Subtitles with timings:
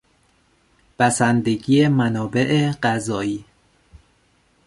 [0.99, 3.45] بسندگی منابع غذایی